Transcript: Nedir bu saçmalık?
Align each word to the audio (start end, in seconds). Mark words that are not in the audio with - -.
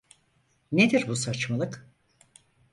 Nedir 0.71 1.07
bu 1.07 1.15
saçmalık? 1.15 1.87